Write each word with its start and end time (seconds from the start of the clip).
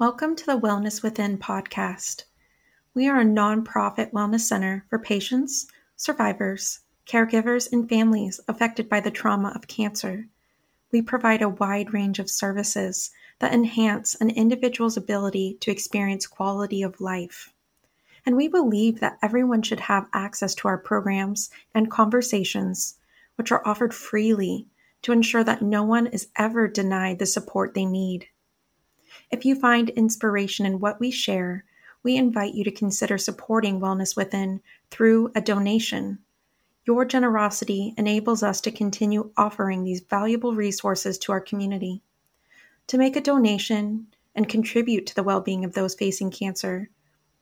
Welcome 0.00 0.34
to 0.36 0.46
the 0.46 0.58
Wellness 0.58 1.02
Within 1.02 1.36
podcast. 1.36 2.24
We 2.94 3.06
are 3.06 3.20
a 3.20 3.24
nonprofit 3.24 4.12
wellness 4.12 4.40
center 4.40 4.86
for 4.88 4.98
patients, 4.98 5.66
survivors, 5.94 6.80
caregivers, 7.06 7.70
and 7.70 7.86
families 7.86 8.40
affected 8.48 8.88
by 8.88 9.00
the 9.00 9.10
trauma 9.10 9.52
of 9.54 9.68
cancer. 9.68 10.26
We 10.90 11.02
provide 11.02 11.42
a 11.42 11.50
wide 11.50 11.92
range 11.92 12.18
of 12.18 12.30
services 12.30 13.10
that 13.40 13.52
enhance 13.52 14.14
an 14.14 14.30
individual's 14.30 14.96
ability 14.96 15.58
to 15.60 15.70
experience 15.70 16.26
quality 16.26 16.80
of 16.80 17.02
life. 17.02 17.52
And 18.24 18.36
we 18.36 18.48
believe 18.48 19.00
that 19.00 19.18
everyone 19.20 19.60
should 19.60 19.80
have 19.80 20.08
access 20.14 20.54
to 20.54 20.68
our 20.68 20.78
programs 20.78 21.50
and 21.74 21.90
conversations, 21.90 22.94
which 23.34 23.52
are 23.52 23.68
offered 23.68 23.92
freely 23.92 24.66
to 25.02 25.12
ensure 25.12 25.44
that 25.44 25.60
no 25.60 25.82
one 25.82 26.06
is 26.06 26.28
ever 26.36 26.68
denied 26.68 27.18
the 27.18 27.26
support 27.26 27.74
they 27.74 27.84
need. 27.84 28.28
If 29.30 29.44
you 29.44 29.54
find 29.54 29.90
inspiration 29.90 30.66
in 30.66 30.80
what 30.80 31.00
we 31.00 31.10
share, 31.10 31.64
we 32.02 32.16
invite 32.16 32.54
you 32.54 32.64
to 32.64 32.70
consider 32.70 33.18
supporting 33.18 33.80
Wellness 33.80 34.16
Within 34.16 34.60
through 34.90 35.32
a 35.34 35.40
donation. 35.40 36.18
Your 36.86 37.04
generosity 37.04 37.94
enables 37.96 38.42
us 38.42 38.60
to 38.62 38.70
continue 38.70 39.32
offering 39.36 39.84
these 39.84 40.00
valuable 40.00 40.54
resources 40.54 41.18
to 41.18 41.32
our 41.32 41.40
community. 41.40 42.02
To 42.88 42.98
make 42.98 43.16
a 43.16 43.20
donation 43.20 44.08
and 44.34 44.48
contribute 44.48 45.06
to 45.06 45.14
the 45.14 45.22
well 45.22 45.40
being 45.40 45.64
of 45.64 45.74
those 45.74 45.94
facing 45.94 46.30
cancer, 46.30 46.90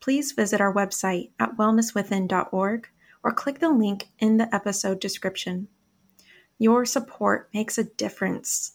please 0.00 0.32
visit 0.32 0.60
our 0.60 0.74
website 0.74 1.30
at 1.38 1.56
wellnesswithin.org 1.56 2.88
or 3.22 3.32
click 3.32 3.58
the 3.58 3.70
link 3.70 4.08
in 4.18 4.36
the 4.36 4.54
episode 4.54 5.00
description. 5.00 5.68
Your 6.58 6.84
support 6.84 7.48
makes 7.54 7.78
a 7.78 7.84
difference, 7.84 8.72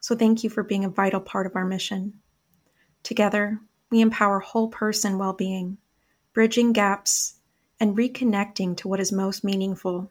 so 0.00 0.14
thank 0.14 0.44
you 0.44 0.50
for 0.50 0.62
being 0.62 0.84
a 0.84 0.90
vital 0.90 1.20
part 1.20 1.46
of 1.46 1.56
our 1.56 1.64
mission. 1.64 2.21
Together, 3.02 3.60
we 3.90 4.00
empower 4.00 4.38
whole 4.38 4.68
person 4.68 5.18
well 5.18 5.32
being, 5.32 5.78
bridging 6.32 6.72
gaps, 6.72 7.34
and 7.80 7.96
reconnecting 7.96 8.76
to 8.76 8.86
what 8.86 9.00
is 9.00 9.10
most 9.10 9.42
meaningful. 9.42 10.08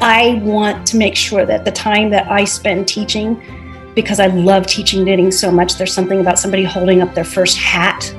I 0.00 0.40
want 0.44 0.86
to 0.88 0.96
make 0.96 1.16
sure 1.16 1.44
that 1.46 1.64
the 1.64 1.72
time 1.72 2.10
that 2.10 2.30
I 2.30 2.44
spend 2.44 2.86
teaching, 2.86 3.42
because 3.94 4.20
I 4.20 4.26
love 4.26 4.66
teaching 4.66 5.04
knitting 5.04 5.30
so 5.30 5.50
much, 5.50 5.76
there's 5.76 5.92
something 5.92 6.20
about 6.20 6.38
somebody 6.38 6.62
holding 6.62 7.00
up 7.00 7.14
their 7.14 7.24
first 7.24 7.56
hat 7.56 8.14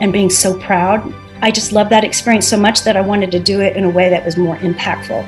and 0.00 0.12
being 0.12 0.30
so 0.30 0.58
proud. 0.60 1.14
I 1.42 1.50
just 1.50 1.72
love 1.72 1.88
that 1.88 2.04
experience 2.04 2.46
so 2.46 2.58
much 2.58 2.82
that 2.84 2.96
I 2.96 3.00
wanted 3.00 3.30
to 3.32 3.40
do 3.40 3.60
it 3.60 3.76
in 3.76 3.84
a 3.84 3.90
way 3.90 4.08
that 4.10 4.24
was 4.24 4.36
more 4.36 4.56
impactful. 4.58 5.26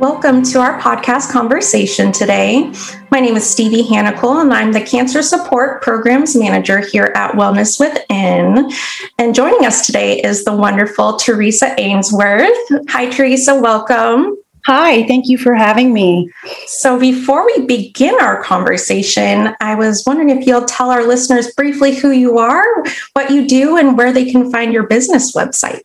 Welcome 0.00 0.42
to 0.44 0.60
our 0.60 0.80
podcast 0.80 1.30
conversation 1.30 2.10
today. 2.10 2.72
My 3.10 3.20
name 3.20 3.36
is 3.36 3.44
Stevie 3.44 3.82
Hanicle, 3.82 4.40
and 4.40 4.50
I'm 4.50 4.72
the 4.72 4.80
Cancer 4.80 5.20
Support 5.20 5.82
Programs 5.82 6.34
Manager 6.34 6.78
here 6.78 7.12
at 7.14 7.32
Wellness 7.32 7.78
Within. 7.78 8.70
And 9.18 9.34
joining 9.34 9.66
us 9.66 9.84
today 9.84 10.18
is 10.22 10.46
the 10.46 10.56
wonderful 10.56 11.18
Teresa 11.18 11.78
Ainsworth. 11.78 12.48
Hi, 12.88 13.10
Teresa. 13.10 13.60
Welcome. 13.60 14.38
Hi, 14.64 15.06
thank 15.06 15.28
you 15.28 15.36
for 15.36 15.54
having 15.54 15.92
me. 15.92 16.32
So, 16.64 16.98
before 16.98 17.44
we 17.44 17.66
begin 17.66 18.14
our 18.22 18.42
conversation, 18.42 19.54
I 19.60 19.74
was 19.74 20.02
wondering 20.06 20.30
if 20.30 20.46
you'll 20.46 20.64
tell 20.64 20.90
our 20.90 21.06
listeners 21.06 21.52
briefly 21.52 21.94
who 21.94 22.10
you 22.10 22.38
are, 22.38 22.64
what 23.12 23.30
you 23.30 23.46
do, 23.46 23.76
and 23.76 23.98
where 23.98 24.14
they 24.14 24.32
can 24.32 24.50
find 24.50 24.72
your 24.72 24.86
business 24.86 25.36
website. 25.36 25.82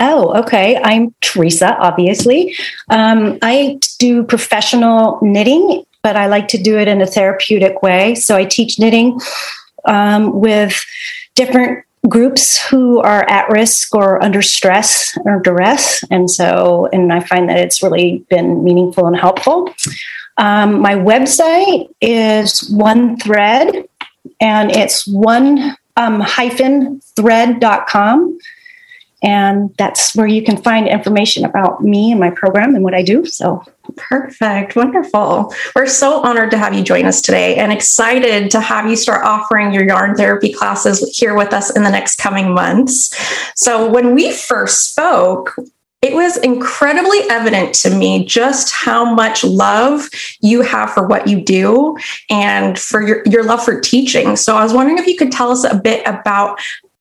Oh, 0.00 0.32
okay. 0.40 0.80
I'm 0.82 1.14
Teresa, 1.20 1.76
obviously. 1.76 2.56
Um, 2.88 3.38
I 3.42 3.78
do 3.98 4.24
professional 4.24 5.18
knitting, 5.20 5.84
but 6.02 6.16
I 6.16 6.26
like 6.26 6.48
to 6.48 6.58
do 6.58 6.78
it 6.78 6.88
in 6.88 7.02
a 7.02 7.06
therapeutic 7.06 7.82
way. 7.82 8.14
So 8.14 8.34
I 8.34 8.46
teach 8.46 8.78
knitting 8.78 9.20
um, 9.84 10.40
with 10.40 10.82
different 11.34 11.84
groups 12.08 12.58
who 12.66 12.98
are 13.00 13.28
at 13.28 13.50
risk 13.50 13.94
or 13.94 14.22
under 14.24 14.40
stress 14.40 15.16
or 15.26 15.40
duress. 15.40 16.02
And 16.10 16.30
so, 16.30 16.88
and 16.94 17.12
I 17.12 17.20
find 17.20 17.50
that 17.50 17.58
it's 17.58 17.82
really 17.82 18.24
been 18.30 18.64
meaningful 18.64 19.06
and 19.06 19.16
helpful. 19.16 19.72
Um, 20.38 20.80
my 20.80 20.94
website 20.94 21.92
is 22.00 22.70
one 22.70 23.18
thread 23.18 23.84
and 24.40 24.70
it's 24.70 25.06
one 25.06 25.76
um, 25.96 26.20
hyphen 26.20 27.00
thread.com 27.16 28.38
and 29.22 29.74
that's 29.76 30.14
where 30.16 30.26
you 30.26 30.42
can 30.42 30.56
find 30.56 30.88
information 30.88 31.44
about 31.44 31.82
me 31.82 32.10
and 32.10 32.20
my 32.20 32.30
program 32.30 32.74
and 32.74 32.82
what 32.82 32.94
I 32.94 33.02
do. 33.02 33.24
So 33.26 33.62
perfect. 33.96 34.76
Wonderful. 34.76 35.54
We're 35.74 35.86
so 35.86 36.22
honored 36.22 36.50
to 36.52 36.58
have 36.58 36.74
you 36.74 36.82
join 36.82 37.04
us 37.06 37.20
today 37.20 37.56
and 37.56 37.72
excited 37.72 38.50
to 38.52 38.60
have 38.60 38.88
you 38.88 38.96
start 38.96 39.24
offering 39.24 39.72
your 39.72 39.84
yarn 39.84 40.16
therapy 40.16 40.52
classes 40.52 41.16
here 41.16 41.34
with 41.34 41.52
us 41.52 41.74
in 41.74 41.82
the 41.82 41.90
next 41.90 42.16
coming 42.16 42.54
months. 42.54 43.14
So 43.56 43.90
when 43.90 44.14
we 44.14 44.32
first 44.32 44.90
spoke, 44.90 45.54
it 46.02 46.14
was 46.14 46.38
incredibly 46.38 47.18
evident 47.28 47.74
to 47.74 47.94
me 47.94 48.24
just 48.24 48.72
how 48.72 49.14
much 49.14 49.44
love 49.44 50.08
you 50.40 50.62
have 50.62 50.94
for 50.94 51.06
what 51.06 51.26
you 51.26 51.44
do 51.44 51.94
and 52.30 52.78
for 52.78 53.06
your, 53.06 53.22
your 53.26 53.44
love 53.44 53.62
for 53.62 53.78
teaching. 53.80 54.34
So 54.36 54.56
I 54.56 54.62
was 54.62 54.72
wondering 54.72 54.96
if 54.96 55.06
you 55.06 55.16
could 55.16 55.30
tell 55.30 55.50
us 55.50 55.64
a 55.64 55.76
bit 55.76 56.06
about 56.06 56.58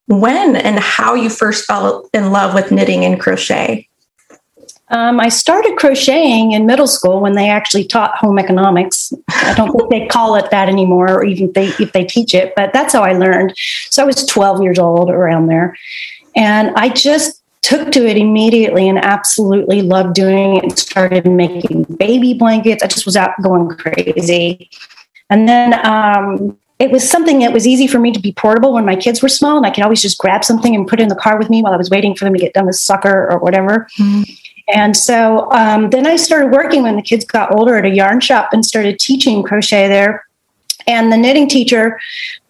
when 0.09 0.55
and 0.55 0.79
how 0.79 1.13
you 1.13 1.29
first 1.29 1.65
fell 1.65 2.09
in 2.13 2.31
love 2.31 2.53
with 2.53 2.71
knitting 2.71 3.05
and 3.05 3.19
crochet. 3.19 3.87
Um, 4.91 5.19
I 5.19 5.29
started 5.29 5.77
crocheting 5.77 6.53
in 6.53 6.65
middle 6.65 6.87
school 6.87 7.21
when 7.21 7.33
they 7.33 7.47
actually 7.47 7.83
taught 7.83 8.17
home 8.17 8.39
economics. 8.39 9.13
I 9.29 9.53
don't 9.53 9.71
think 9.71 9.91
they 9.91 10.07
call 10.07 10.35
it 10.35 10.49
that 10.49 10.67
anymore, 10.67 11.11
or 11.11 11.23
even 11.23 11.49
if 11.49 11.53
they, 11.53 11.67
if 11.83 11.91
they 11.91 12.05
teach 12.05 12.33
it, 12.33 12.53
but 12.55 12.73
that's 12.73 12.93
how 12.93 13.03
I 13.03 13.13
learned. 13.13 13.53
So 13.91 14.01
I 14.01 14.05
was 14.07 14.25
12 14.25 14.63
years 14.63 14.79
old 14.79 15.11
around 15.11 15.45
there. 15.45 15.77
And 16.35 16.71
I 16.75 16.89
just 16.89 17.43
took 17.61 17.91
to 17.91 18.07
it 18.07 18.17
immediately 18.17 18.89
and 18.89 18.97
absolutely 18.97 19.83
loved 19.83 20.15
doing 20.15 20.57
it 20.57 20.63
and 20.63 20.79
started 20.79 21.27
making 21.27 21.83
baby 21.83 22.33
blankets. 22.33 22.81
I 22.81 22.87
just 22.87 23.05
was 23.05 23.15
out 23.15 23.39
going 23.43 23.69
crazy. 23.69 24.71
And 25.29 25.47
then 25.47 25.73
um, 25.85 26.57
it 26.79 26.91
was 26.91 27.07
something 27.07 27.39
that 27.39 27.51
was 27.51 27.67
easy 27.67 27.87
for 27.87 27.99
me 27.99 28.11
to 28.13 28.19
be 28.19 28.31
portable 28.31 28.73
when 28.73 28.85
my 28.85 28.95
kids 28.95 29.21
were 29.21 29.27
small 29.27 29.57
and 29.57 29.65
I 29.65 29.69
could 29.69 29.83
always 29.83 30.01
just 30.01 30.17
grab 30.17 30.45
something 30.45 30.73
and 30.73 30.87
put 30.87 31.01
it 31.01 31.03
in 31.03 31.09
the 31.09 31.15
car 31.15 31.37
with 31.37 31.49
me 31.49 31.61
while 31.61 31.73
I 31.73 31.77
was 31.77 31.89
waiting 31.89 32.15
for 32.15 32.23
them 32.23 32.33
to 32.33 32.39
get 32.39 32.53
done 32.53 32.65
with 32.65 32.77
soccer 32.77 33.29
or 33.29 33.37
whatever. 33.37 33.87
Mm-hmm. 33.99 34.23
And 34.73 34.95
so 34.95 35.51
um, 35.51 35.89
then 35.89 36.07
I 36.07 36.15
started 36.15 36.51
working 36.51 36.83
when 36.83 36.95
the 36.95 37.01
kids 37.01 37.25
got 37.25 37.53
older 37.53 37.75
at 37.75 37.85
a 37.85 37.89
yarn 37.89 38.21
shop 38.21 38.53
and 38.53 38.65
started 38.65 38.97
teaching 38.99 39.43
crochet 39.43 39.87
there. 39.89 40.25
And 40.87 41.11
the 41.11 41.17
knitting 41.17 41.49
teacher 41.49 41.99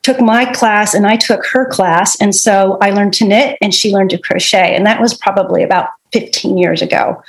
took 0.03 0.21
my 0.21 0.45
class 0.45 0.93
and 0.93 1.07
I 1.07 1.15
took 1.15 1.45
her 1.47 1.65
class. 1.65 2.15
And 2.21 2.35
so 2.35 2.77
I 2.81 2.91
learned 2.91 3.13
to 3.15 3.25
knit 3.25 3.57
and 3.61 3.73
she 3.73 3.91
learned 3.91 4.11
to 4.11 4.17
crochet. 4.17 4.75
And 4.75 4.85
that 4.85 5.01
was 5.01 5.17
probably 5.17 5.63
about 5.63 5.89
15 6.11 6.57
years 6.57 6.81
ago. 6.81 7.21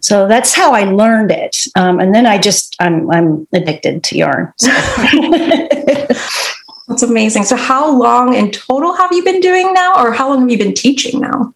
So 0.00 0.28
that's 0.28 0.54
how 0.54 0.72
I 0.72 0.84
learned 0.84 1.30
it. 1.30 1.56
Um, 1.76 2.00
and 2.00 2.14
then 2.14 2.26
I 2.26 2.38
just, 2.38 2.76
I'm, 2.80 3.10
I'm 3.10 3.46
addicted 3.52 4.04
to 4.04 4.18
yarn. 4.18 4.52
So. 4.58 4.70
that's 6.88 7.02
amazing. 7.02 7.44
So, 7.44 7.56
how 7.56 7.90
long 7.90 8.34
in 8.34 8.50
total 8.50 8.94
have 8.94 9.12
you 9.12 9.24
been 9.24 9.40
doing 9.40 9.72
now, 9.72 9.94
or 10.02 10.12
how 10.12 10.28
long 10.28 10.40
have 10.42 10.50
you 10.50 10.58
been 10.58 10.74
teaching 10.74 11.20
now? 11.20 11.54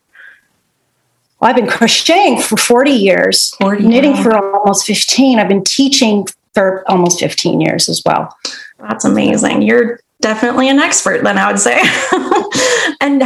Well, 1.40 1.50
I've 1.50 1.56
been 1.56 1.68
crocheting 1.68 2.40
for 2.40 2.56
40 2.56 2.90
years, 2.90 3.50
40 3.60 3.86
knitting 3.86 4.16
for 4.16 4.34
almost 4.34 4.86
15. 4.86 5.38
I've 5.38 5.48
been 5.48 5.64
teaching 5.64 6.26
for 6.54 6.82
almost 6.90 7.20
15 7.20 7.60
years 7.60 7.88
as 7.88 8.02
well. 8.06 8.34
That's 8.78 9.04
amazing. 9.04 9.60
You're 9.60 10.00
definitely 10.20 10.70
an 10.70 10.78
expert, 10.78 11.22
then 11.22 11.36
I 11.36 11.50
would 11.50 11.60
say. 11.60 11.78
and 13.00 13.22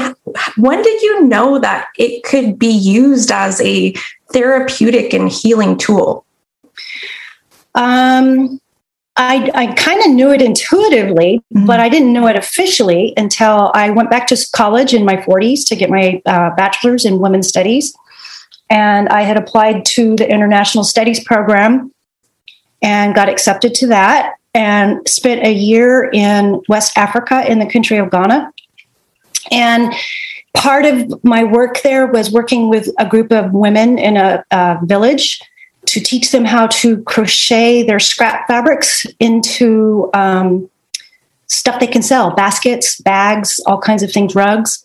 when 0.57 0.83
did 0.83 1.03
you 1.03 1.25
know 1.27 1.61
that 1.61 1.87
it 1.97 2.25
could 2.25 2.59
be 2.59 2.73
used 2.73 3.31
as 3.31 3.61
a 3.61 3.95
therapeutic 4.33 5.13
and 5.13 5.31
healing 5.31 5.79
tool? 5.79 6.25
Um, 7.77 8.61
I, 9.17 9.51
I 9.55 9.67
kind 9.75 10.01
of 10.01 10.11
knew 10.13 10.31
it 10.31 10.41
intuitively, 10.41 11.43
mm-hmm. 11.55 11.67
but 11.67 11.81
I 11.81 11.89
didn't 11.89 12.13
know 12.13 12.27
it 12.27 12.37
officially 12.37 13.13
until 13.17 13.71
I 13.75 13.91
went 13.91 14.11
back 14.11 14.27
to 14.29 14.49
college 14.55 14.95
in 14.95 15.05
my 15.05 15.17
40s 15.17 15.67
to 15.69 15.77
get 15.77 15.91
my 15.91 16.23
uh, 16.27 16.55
bachelor's 16.55 17.05
in 17.05 17.19
women's 17.19 17.49
studies. 17.49 17.95
And 18.71 19.09
I 19.09 19.23
had 19.23 19.37
applied 19.37 19.85
to 19.87 20.15
the 20.17 20.31
international 20.31 20.85
studies 20.85 21.23
program 21.23 21.93
and 22.83 23.15
got 23.15 23.29
accepted 23.29 23.75
to 23.75 23.89
that 23.89 24.37
and 24.55 25.07
spent 25.09 25.45
a 25.45 25.53
year 25.53 26.11
in 26.13 26.61
West 26.69 26.97
Africa 26.97 27.45
in 27.51 27.59
the 27.59 27.67
country 27.67 27.99
of 27.99 28.11
Ghana. 28.11 28.53
And 29.51 29.93
part 30.55 30.85
of 30.85 31.23
my 31.25 31.45
work 31.45 31.83
there 31.83 32.07
was 32.07 32.31
working 32.31 32.69
with 32.69 32.89
a 32.99 33.09
group 33.09 33.33
of 33.33 33.53
women 33.53 33.99
in 33.99 34.17
a, 34.17 34.45
a 34.51 34.79
village 34.85 35.41
to 35.91 36.01
teach 36.01 36.31
them 36.31 36.45
how 36.45 36.69
to 36.69 37.03
crochet 37.03 37.83
their 37.83 37.99
scrap 37.99 38.47
fabrics 38.47 39.05
into 39.19 40.09
um, 40.15 40.71
stuff 41.49 41.81
they 41.81 41.87
can 41.89 42.01
sell 42.01 42.33
baskets, 42.33 43.01
bags, 43.01 43.61
all 43.67 43.81
kinds 43.81 44.05
of 44.05 44.13
things, 44.13 44.37
rugs. 44.37 44.85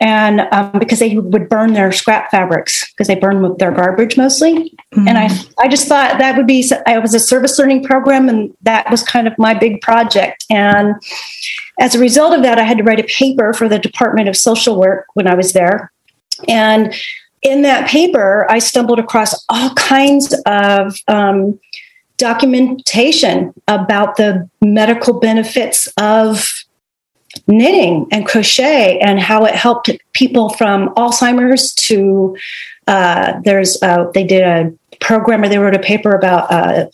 And 0.00 0.40
um, 0.50 0.72
because 0.78 1.00
they 1.00 1.16
would 1.16 1.50
burn 1.50 1.74
their 1.74 1.92
scrap 1.92 2.30
fabrics 2.30 2.90
because 2.90 3.08
they 3.08 3.14
burn 3.14 3.56
their 3.58 3.70
garbage 3.70 4.16
mostly. 4.16 4.74
Mm-hmm. 4.92 5.08
and 5.08 5.16
i 5.16 5.30
i 5.58 5.68
just 5.68 5.88
thought 5.88 6.18
that 6.18 6.36
would 6.36 6.46
be 6.46 6.70
i 6.86 6.98
was 6.98 7.14
a 7.14 7.20
service 7.20 7.58
learning 7.58 7.82
program 7.82 8.28
and 8.28 8.54
that 8.60 8.90
was 8.90 9.02
kind 9.02 9.26
of 9.28 9.38
my 9.38 9.54
big 9.54 9.80
project. 9.80 10.44
And 10.50 10.94
as 11.78 11.94
a 11.94 11.98
result 11.98 12.34
of 12.34 12.42
that 12.42 12.58
i 12.58 12.62
had 12.62 12.78
to 12.78 12.84
write 12.84 13.00
a 13.00 13.04
paper 13.04 13.52
for 13.52 13.68
the 13.68 13.78
department 13.78 14.28
of 14.28 14.36
social 14.36 14.78
work 14.78 15.06
when 15.14 15.28
i 15.28 15.34
was 15.34 15.52
there. 15.52 15.92
And 16.48 16.94
in 17.42 17.62
that 17.62 17.88
paper 17.88 18.46
i 18.50 18.58
stumbled 18.58 18.98
across 18.98 19.44
all 19.48 19.74
kinds 19.74 20.34
of 20.46 20.96
um, 21.08 21.58
documentation 22.16 23.52
about 23.66 24.16
the 24.16 24.48
medical 24.60 25.18
benefits 25.18 25.88
of 25.98 26.52
knitting 27.46 28.06
and 28.10 28.26
crochet 28.26 28.98
and 29.00 29.20
how 29.20 29.44
it 29.44 29.54
helped 29.54 29.90
people 30.12 30.50
from 30.50 30.94
Alzheimer's 30.94 31.74
to 31.74 32.36
uh, 32.86 33.40
there's 33.44 33.82
uh, 33.82 34.10
they 34.14 34.24
did 34.24 34.42
a 34.42 34.72
program 35.00 35.42
or 35.42 35.48
they 35.48 35.58
wrote 35.58 35.74
a 35.74 35.78
paper 35.78 36.12
about 36.12 36.50
uh, 36.50 36.86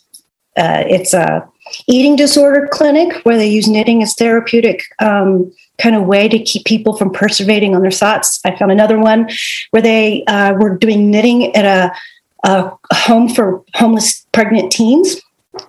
uh, 0.57 0.83
it's 0.87 1.13
a 1.13 1.47
eating 1.87 2.15
disorder 2.15 2.67
clinic 2.71 3.23
where 3.23 3.37
they 3.37 3.47
use 3.47 3.67
knitting 3.67 4.01
as 4.01 4.13
therapeutic 4.13 4.83
um, 4.99 5.51
kind 5.77 5.95
of 5.95 6.05
way 6.05 6.27
to 6.27 6.39
keep 6.39 6.65
people 6.65 6.95
from 6.95 7.11
perseverating 7.11 7.75
on 7.75 7.81
their 7.81 7.91
thoughts. 7.91 8.39
I 8.45 8.55
found 8.55 8.71
another 8.71 8.99
one 8.99 9.29
where 9.71 9.81
they 9.81 10.23
uh, 10.25 10.53
were 10.53 10.77
doing 10.77 11.09
knitting 11.09 11.55
at 11.55 11.65
a, 11.65 11.95
a 12.43 12.71
home 12.93 13.29
for 13.29 13.63
homeless 13.75 14.25
pregnant 14.31 14.71
teens, 14.71 15.21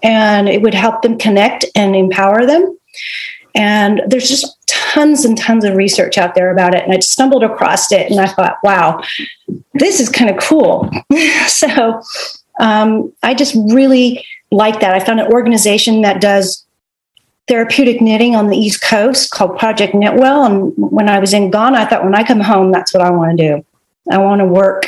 and 0.03 0.49
it 0.49 0.63
would 0.63 0.75
help 0.75 1.03
them 1.03 1.19
connect 1.19 1.65
and 1.75 1.97
empower 1.97 2.47
them. 2.47 2.77
And 3.55 4.03
there's 4.07 4.29
just 4.29 4.57
tons 4.67 5.25
and 5.25 5.37
tons 5.37 5.65
of 5.65 5.77
research 5.77 6.19
out 6.19 6.35
there 6.35 6.53
about 6.53 6.75
it. 6.75 6.85
And 6.85 6.93
I 6.93 7.01
stumbled 7.01 7.43
across 7.43 7.91
it 7.93 8.11
and 8.11 8.21
I 8.21 8.27
thought, 8.27 8.59
wow, 8.63 9.03
this 9.75 10.01
is 10.01 10.09
kind 10.09 10.31
of 10.31 10.37
cool. 10.39 10.91
so 11.47 12.03
um, 12.59 13.13
I 13.23 13.35
just 13.35 13.55
really 13.55 14.25
like 14.51 14.81
that. 14.81 14.95
I 14.95 15.01
found 15.01 15.21
an 15.21 15.33
organization 15.33 16.03
that 16.03 16.21
does 16.21 16.65
therapeutic 17.49 18.01
knitting 18.01 18.37
on 18.37 18.49
the 18.49 18.57
East 18.57 18.83
Coast 18.83 19.31
called 19.31 19.59
Project 19.59 19.95
Knitwell. 19.95 20.45
And 20.45 20.73
when 20.77 21.09
I 21.09 21.19
was 21.19 21.35
in 21.35 21.51
Ghana, 21.51 21.79
I 21.79 21.85
thought, 21.85 22.05
when 22.05 22.15
I 22.15 22.23
come 22.23 22.41
home, 22.41 22.71
that's 22.71 22.95
what 22.95 23.03
I 23.03 23.11
want 23.11 23.37
to 23.37 23.49
do. 23.49 23.67
I 24.11 24.19
want 24.19 24.41
to 24.41 24.45
work 24.45 24.87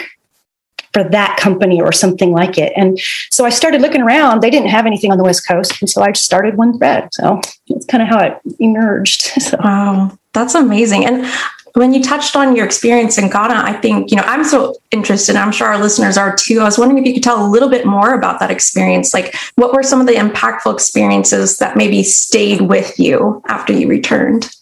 for 0.92 1.02
that 1.02 1.38
company 1.38 1.80
or 1.80 1.90
something 1.92 2.32
like 2.32 2.58
it. 2.58 2.72
And 2.76 3.00
so 3.30 3.44
I 3.44 3.50
started 3.50 3.80
looking 3.80 4.02
around. 4.02 4.42
They 4.42 4.50
didn't 4.50 4.68
have 4.68 4.86
anything 4.86 5.10
on 5.10 5.18
the 5.18 5.24
West 5.24 5.46
Coast. 5.46 5.80
And 5.80 5.88
so 5.88 6.02
I 6.02 6.12
just 6.12 6.24
started 6.24 6.56
One 6.56 6.76
Thread. 6.78 7.08
So 7.12 7.40
it's 7.66 7.86
kind 7.86 8.02
of 8.02 8.08
how 8.08 8.20
it 8.20 8.38
emerged. 8.60 9.22
so. 9.40 9.56
Wow, 9.62 10.18
that's 10.32 10.54
amazing. 10.54 11.06
And 11.06 11.26
when 11.74 11.94
you 11.94 12.02
touched 12.02 12.36
on 12.36 12.54
your 12.54 12.66
experience 12.66 13.18
in 13.18 13.30
Ghana, 13.30 13.54
I 13.54 13.72
think, 13.74 14.10
you 14.10 14.16
know, 14.16 14.24
I'm 14.24 14.44
so 14.44 14.74
interested. 14.90 15.36
I'm 15.36 15.52
sure 15.52 15.68
our 15.68 15.78
listeners 15.78 16.16
are 16.16 16.34
too. 16.34 16.60
I 16.60 16.64
was 16.64 16.78
wondering 16.78 17.00
if 17.00 17.06
you 17.06 17.14
could 17.14 17.22
tell 17.22 17.44
a 17.44 17.48
little 17.48 17.68
bit 17.68 17.86
more 17.86 18.14
about 18.14 18.40
that 18.40 18.50
experience. 18.50 19.14
Like, 19.14 19.34
what 19.54 19.72
were 19.72 19.82
some 19.82 20.00
of 20.00 20.06
the 20.06 20.14
impactful 20.14 20.72
experiences 20.72 21.56
that 21.58 21.76
maybe 21.76 22.02
stayed 22.02 22.62
with 22.62 22.98
you 22.98 23.42
after 23.46 23.72
you 23.72 23.88
returned? 23.88 24.54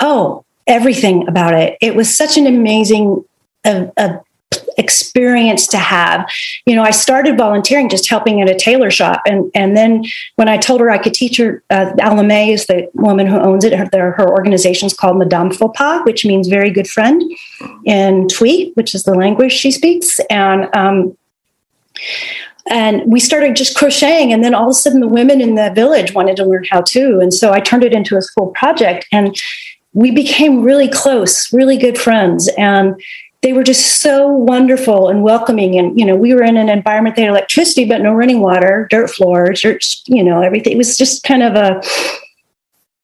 Oh, 0.00 0.44
everything 0.66 1.26
about 1.28 1.54
it. 1.54 1.76
It 1.80 1.94
was 1.94 2.14
such 2.14 2.38
an 2.38 2.46
amazing 2.46 3.24
experience 4.78 5.66
to 5.66 5.76
have. 5.76 6.30
You 6.64 6.76
know, 6.76 6.82
I 6.82 6.92
started 6.92 7.36
volunteering 7.36 7.88
just 7.88 8.08
helping 8.08 8.40
at 8.40 8.48
a 8.48 8.54
tailor 8.54 8.90
shop. 8.90 9.20
And, 9.26 9.50
and 9.54 9.76
then 9.76 10.04
when 10.36 10.48
I 10.48 10.56
told 10.56 10.80
her 10.80 10.90
I 10.90 10.98
could 10.98 11.14
teach 11.14 11.36
her, 11.38 11.62
uh, 11.70 11.92
Alame 11.98 12.52
is 12.52 12.66
the 12.66 12.88
woman 12.94 13.26
who 13.26 13.38
owns 13.38 13.64
it. 13.64 13.74
Her, 13.74 14.12
her 14.12 14.28
organization 14.30 14.86
is 14.86 14.94
called 14.94 15.18
Madame 15.18 15.50
Fopa, 15.50 16.04
which 16.06 16.24
means 16.24 16.48
very 16.48 16.70
good 16.70 16.88
friend 16.88 17.22
in 17.84 18.28
Twi, 18.28 18.70
which 18.74 18.94
is 18.94 19.02
the 19.02 19.14
language 19.14 19.52
she 19.52 19.70
speaks. 19.70 20.20
And, 20.30 20.74
um, 20.74 21.16
and 22.70 23.02
we 23.10 23.18
started 23.18 23.56
just 23.56 23.76
crocheting 23.76 24.32
and 24.32 24.44
then 24.44 24.54
all 24.54 24.64
of 24.64 24.70
a 24.70 24.74
sudden 24.74 25.00
the 25.00 25.08
women 25.08 25.40
in 25.40 25.54
the 25.54 25.72
village 25.74 26.12
wanted 26.12 26.36
to 26.36 26.44
learn 26.44 26.64
how 26.70 26.82
to 26.82 27.18
and 27.18 27.32
so 27.32 27.50
i 27.50 27.60
turned 27.60 27.82
it 27.82 27.94
into 27.94 28.14
a 28.14 28.20
school 28.20 28.48
project 28.48 29.06
and 29.10 29.34
we 29.94 30.10
became 30.10 30.62
really 30.62 30.86
close 30.86 31.50
really 31.50 31.78
good 31.78 31.96
friends 31.96 32.46
and 32.58 32.94
they 33.42 33.52
were 33.52 33.62
just 33.62 34.02
so 34.02 34.26
wonderful 34.26 35.08
and 35.08 35.22
welcoming. 35.22 35.78
And, 35.78 35.98
you 35.98 36.04
know, 36.04 36.16
we 36.16 36.34
were 36.34 36.42
in 36.42 36.56
an 36.56 36.68
environment 36.68 37.16
that 37.16 37.22
had 37.22 37.30
electricity, 37.30 37.84
but 37.84 38.00
no 38.00 38.12
running 38.12 38.40
water, 38.40 38.88
dirt 38.90 39.10
floors, 39.10 39.60
dirt, 39.60 39.84
you 40.06 40.24
know, 40.24 40.42
everything. 40.42 40.72
It 40.72 40.78
was 40.78 40.98
just 40.98 41.22
kind 41.22 41.42
of 41.42 41.54
a 41.54 41.80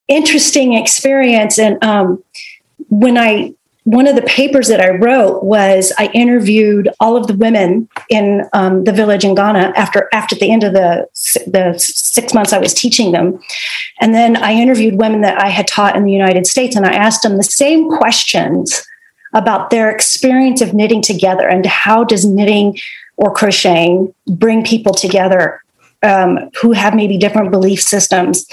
interesting 0.08 0.74
experience. 0.74 1.58
And 1.58 1.82
um, 1.84 2.22
when 2.88 3.16
I, 3.16 3.54
one 3.84 4.08
of 4.08 4.16
the 4.16 4.22
papers 4.22 4.68
that 4.68 4.80
I 4.80 4.96
wrote 4.96 5.44
was 5.44 5.92
I 5.98 6.06
interviewed 6.06 6.88
all 7.00 7.16
of 7.16 7.26
the 7.26 7.34
women 7.34 7.88
in 8.08 8.42
um, 8.52 8.84
the 8.84 8.92
village 8.92 9.24
in 9.24 9.34
Ghana 9.34 9.74
after 9.76 10.08
after 10.10 10.34
the 10.34 10.50
end 10.50 10.64
of 10.64 10.72
the 10.72 11.06
the 11.46 11.74
six 11.78 12.32
months 12.32 12.54
I 12.54 12.58
was 12.58 12.72
teaching 12.72 13.12
them, 13.12 13.38
and 14.00 14.14
then 14.14 14.38
I 14.38 14.54
interviewed 14.54 14.94
women 14.94 15.20
that 15.20 15.38
I 15.38 15.50
had 15.50 15.68
taught 15.68 15.96
in 15.96 16.04
the 16.04 16.12
United 16.12 16.46
States, 16.46 16.76
and 16.76 16.86
I 16.86 16.94
asked 16.94 17.24
them 17.24 17.36
the 17.36 17.42
same 17.42 17.90
questions 17.90 18.86
about 19.34 19.70
their 19.70 19.90
experience 19.90 20.60
of 20.60 20.72
knitting 20.72 21.02
together 21.02 21.46
and 21.46 21.66
how 21.66 22.04
does 22.04 22.24
knitting 22.24 22.78
or 23.16 23.32
crocheting 23.32 24.14
bring 24.26 24.64
people 24.64 24.94
together 24.94 25.62
um, 26.02 26.50
who 26.60 26.72
have 26.72 26.94
maybe 26.94 27.18
different 27.18 27.50
belief 27.50 27.80
systems. 27.80 28.46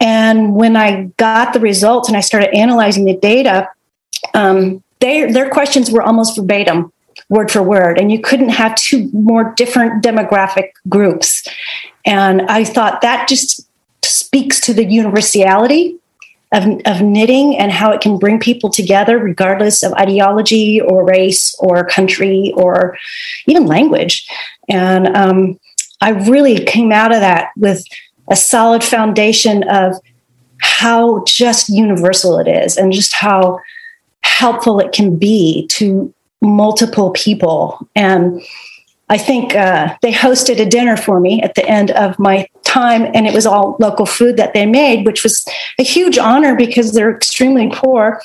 And 0.00 0.54
when 0.54 0.76
I 0.76 1.04
got 1.16 1.52
the 1.52 1.60
results 1.60 2.08
and 2.08 2.16
I 2.16 2.20
started 2.20 2.54
analyzing 2.54 3.04
the 3.04 3.16
data, 3.16 3.68
um, 4.34 4.82
they, 5.00 5.30
their 5.30 5.50
questions 5.50 5.90
were 5.90 6.02
almost 6.02 6.36
verbatim, 6.36 6.92
word 7.28 7.50
for 7.50 7.62
word, 7.62 7.98
and 7.98 8.10
you 8.10 8.20
couldn't 8.20 8.50
have 8.50 8.74
two 8.76 9.10
more 9.12 9.52
different 9.56 10.02
demographic 10.04 10.70
groups. 10.88 11.46
And 12.04 12.42
I 12.42 12.64
thought 12.64 13.00
that 13.02 13.28
just 13.28 13.68
speaks 14.04 14.60
to 14.62 14.72
the 14.72 14.84
universality 14.84 15.98
of, 16.52 16.64
of 16.86 17.02
knitting 17.02 17.56
and 17.58 17.70
how 17.70 17.92
it 17.92 18.00
can 18.00 18.18
bring 18.18 18.40
people 18.40 18.70
together 18.70 19.18
regardless 19.18 19.82
of 19.82 19.92
ideology 19.94 20.80
or 20.80 21.04
race 21.04 21.54
or 21.58 21.84
country 21.84 22.52
or 22.56 22.96
even 23.46 23.66
language. 23.66 24.28
And 24.68 25.14
um, 25.16 25.60
i 26.00 26.10
really 26.10 26.64
came 26.64 26.92
out 26.92 27.12
of 27.12 27.20
that 27.20 27.50
with 27.56 27.84
a 28.30 28.36
solid 28.36 28.84
foundation 28.84 29.62
of 29.64 29.96
how 30.60 31.24
just 31.24 31.68
universal 31.68 32.38
it 32.38 32.48
is 32.48 32.76
and 32.76 32.92
just 32.92 33.14
how 33.14 33.60
helpful 34.22 34.80
it 34.80 34.92
can 34.92 35.16
be 35.16 35.66
to 35.68 36.12
multiple 36.40 37.10
people. 37.10 37.88
And 37.94 38.42
I 39.08 39.18
think 39.18 39.54
uh, 39.54 39.96
they 40.02 40.12
hosted 40.12 40.60
a 40.60 40.68
dinner 40.68 40.96
for 40.96 41.20
me 41.20 41.40
at 41.42 41.54
the 41.54 41.66
end 41.66 41.90
of 41.92 42.18
my 42.18 42.46
time 42.68 43.10
and 43.14 43.26
it 43.26 43.34
was 43.34 43.46
all 43.46 43.76
local 43.80 44.06
food 44.06 44.36
that 44.36 44.54
they 44.54 44.66
made, 44.66 45.06
which 45.06 45.22
was 45.22 45.44
a 45.78 45.82
huge 45.82 46.18
honor 46.18 46.54
because 46.54 46.92
they're 46.92 47.14
extremely 47.14 47.70
poor 47.72 48.20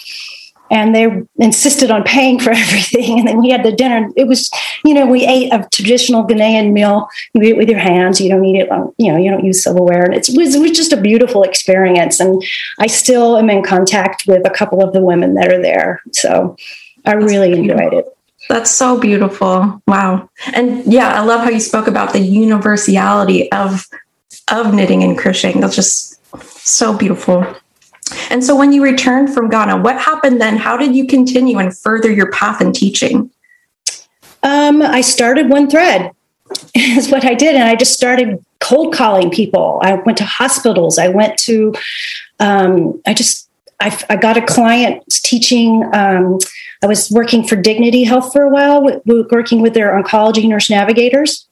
and 0.73 0.95
they 0.95 1.07
insisted 1.37 1.91
on 1.91 2.03
paying 2.03 2.39
for 2.39 2.51
everything. 2.55 3.19
And 3.19 3.27
then 3.27 3.41
we 3.41 3.51
had 3.51 3.63
the 3.63 3.71
dinner. 3.71 4.09
It 4.15 4.27
was, 4.27 4.49
you 4.83 4.93
know, 4.93 5.05
we 5.05 5.25
ate 5.25 5.53
a 5.53 5.67
traditional 5.71 6.25
Ghanaian 6.25 6.71
meal. 6.71 7.07
You 7.33 7.41
eat 7.43 7.49
it 7.49 7.57
with 7.57 7.69
your 7.69 7.79
hands. 7.79 8.19
You 8.19 8.29
don't 8.29 8.43
eat 8.43 8.61
it, 8.61 8.71
um, 8.71 8.93
you 8.97 9.11
know, 9.11 9.17
you 9.17 9.29
don't 9.29 9.43
use 9.43 9.63
silverware. 9.63 10.03
And 10.03 10.13
it 10.15 10.27
was, 10.35 10.55
it 10.55 10.61
was 10.61 10.71
just 10.71 10.91
a 10.91 10.99
beautiful 10.99 11.43
experience. 11.43 12.19
And 12.19 12.43
I 12.79 12.87
still 12.87 13.37
am 13.37 13.49
in 13.49 13.63
contact 13.63 14.23
with 14.27 14.45
a 14.47 14.49
couple 14.49 14.83
of 14.83 14.93
the 14.93 15.01
women 15.01 15.35
that 15.35 15.51
are 15.53 15.61
there. 15.61 16.01
So 16.11 16.55
I 17.05 17.13
really 17.13 17.53
enjoyed 17.53 17.93
it. 17.93 18.05
That's 18.49 18.71
so 18.71 18.99
beautiful. 18.99 19.81
Wow. 19.87 20.29
And 20.53 20.85
yeah, 20.91 21.13
I 21.13 21.23
love 21.23 21.41
how 21.41 21.49
you 21.49 21.61
spoke 21.61 21.87
about 21.87 22.11
the 22.11 22.19
universality 22.19 23.49
of 23.51 23.85
of 24.51 24.73
knitting 24.73 25.03
and 25.03 25.17
crocheting. 25.17 25.61
That's 25.61 25.75
just 25.75 26.19
so 26.49 26.95
beautiful. 26.97 27.45
And 28.29 28.43
so 28.43 28.55
when 28.55 28.73
you 28.73 28.83
returned 28.83 29.33
from 29.33 29.49
Ghana, 29.49 29.77
what 29.77 29.99
happened 29.99 30.41
then? 30.41 30.57
How 30.57 30.77
did 30.77 30.95
you 30.95 31.07
continue 31.07 31.57
and 31.57 31.75
further 31.75 32.11
your 32.11 32.31
path 32.31 32.61
in 32.61 32.73
teaching? 32.73 33.31
Um, 34.43 34.81
I 34.81 35.01
started 35.01 35.49
one 35.49 35.69
thread. 35.69 36.11
is 36.75 37.09
what 37.09 37.25
I 37.25 37.33
did. 37.33 37.55
And 37.55 37.63
I 37.63 37.75
just 37.75 37.93
started 37.93 38.43
cold 38.59 38.93
calling 38.93 39.29
people. 39.29 39.79
I 39.83 39.95
went 39.95 40.17
to 40.19 40.25
hospitals. 40.25 40.97
I 40.97 41.07
went 41.07 41.37
to, 41.39 41.73
um, 42.39 43.01
I 43.05 43.13
just, 43.13 43.49
I, 43.79 43.97
I, 44.09 44.15
got 44.15 44.37
a 44.37 44.41
client 44.41 45.03
teaching. 45.09 45.83
Um, 45.93 46.39
I 46.81 46.87
was 46.87 47.09
working 47.11 47.45
for 47.45 47.55
Dignity 47.55 48.03
Health 48.03 48.31
for 48.31 48.43
a 48.43 48.49
while, 48.49 49.01
working 49.05 49.61
with 49.61 49.73
their 49.73 49.91
oncology 50.01 50.47
nurse 50.47 50.69
navigators. 50.69 51.47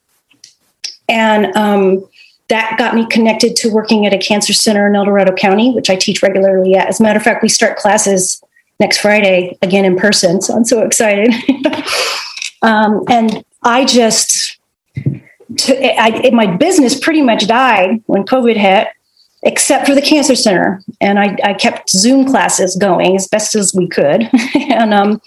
And 1.10 1.56
um, 1.58 2.08
that 2.52 2.78
got 2.78 2.94
me 2.94 3.06
connected 3.08 3.56
to 3.56 3.70
working 3.70 4.06
at 4.06 4.14
a 4.14 4.18
cancer 4.18 4.52
center 4.52 4.86
in 4.86 4.94
El 4.94 5.06
Dorado 5.06 5.34
County, 5.34 5.74
which 5.74 5.90
I 5.90 5.96
teach 5.96 6.22
regularly 6.22 6.76
at. 6.76 6.88
As 6.88 7.00
a 7.00 7.04
matter 7.04 7.18
of 7.18 7.24
fact, 7.24 7.42
we 7.42 7.48
start 7.48 7.78
classes 7.78 8.44
next 8.78 8.98
Friday 8.98 9.58
again 9.62 9.86
in 9.86 9.96
person. 9.96 10.42
So 10.42 10.54
I'm 10.54 10.66
so 10.66 10.82
excited. 10.82 11.34
um, 12.62 13.06
and 13.08 13.46
I 13.64 13.86
just, 13.86 14.60
to, 14.96 16.02
I, 16.02 16.30
my 16.32 16.46
business 16.58 17.00
pretty 17.00 17.22
much 17.22 17.48
died 17.48 18.04
when 18.08 18.26
COVID 18.26 18.58
hit, 18.58 18.90
except 19.44 19.88
for 19.88 19.96
the 19.96 20.02
cancer 20.02 20.36
center. 20.36 20.82
And 21.00 21.20
I, 21.20 21.38
I 21.46 21.54
kept 21.54 21.90
Zoom 21.90 22.26
classes 22.26 22.76
going 22.76 23.16
as 23.16 23.30
best 23.30 23.56
as 23.56 23.74
we 23.74 23.88
could. 23.88 24.30
and 24.56 24.94
um, 24.94 25.22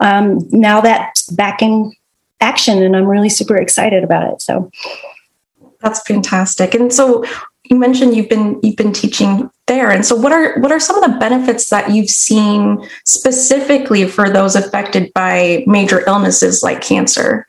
um, 0.00 0.46
now 0.50 0.82
that's 0.82 1.30
back 1.30 1.62
in 1.62 1.92
action, 2.42 2.82
and 2.82 2.94
I'm 2.94 3.06
really 3.06 3.30
super 3.30 3.56
excited 3.56 4.04
about 4.04 4.30
it. 4.34 4.42
So, 4.42 4.70
that's 5.82 6.00
fantastic. 6.02 6.74
And 6.74 6.92
so 6.92 7.24
you 7.64 7.76
mentioned 7.76 8.14
you've 8.14 8.28
been 8.28 8.60
you've 8.62 8.76
been 8.76 8.92
teaching 8.92 9.50
there. 9.66 9.90
And 9.90 10.04
so 10.04 10.16
what 10.16 10.32
are 10.32 10.58
what 10.60 10.72
are 10.72 10.80
some 10.80 11.02
of 11.02 11.10
the 11.10 11.18
benefits 11.18 11.70
that 11.70 11.90
you've 11.90 12.10
seen 12.10 12.86
specifically 13.06 14.06
for 14.06 14.28
those 14.28 14.56
affected 14.56 15.12
by 15.14 15.64
major 15.66 16.02
illnesses 16.06 16.62
like 16.62 16.80
cancer? 16.80 17.46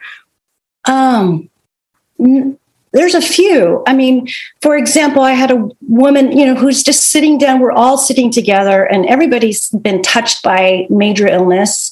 Um 0.85 1.49
there's 2.93 3.15
a 3.15 3.21
few. 3.21 3.83
I 3.87 3.93
mean, 3.93 4.27
for 4.61 4.77
example, 4.77 5.23
I 5.23 5.31
had 5.31 5.49
a 5.51 5.67
woman, 5.81 6.31
you 6.31 6.45
know, 6.45 6.55
who's 6.55 6.83
just 6.83 7.07
sitting 7.07 7.39
down. 7.39 7.59
We're 7.59 7.71
all 7.71 7.97
sitting 7.97 8.31
together, 8.31 8.85
and 8.85 9.05
everybody's 9.07 9.69
been 9.69 10.03
touched 10.03 10.43
by 10.43 10.85
major 10.91 11.27
illness 11.27 11.91